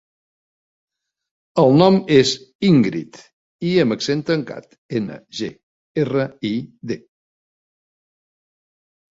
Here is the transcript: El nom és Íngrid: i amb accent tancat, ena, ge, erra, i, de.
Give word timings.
El 1.63 1.75
nom 1.81 1.99
és 2.15 2.31
Íngrid: 2.69 3.19
i 3.73 3.73
amb 3.83 3.97
accent 3.97 4.23
tancat, 4.31 4.73
ena, 5.01 5.19
ge, 5.41 5.51
erra, 6.07 6.27
i, 6.53 6.55
de. 6.95 7.01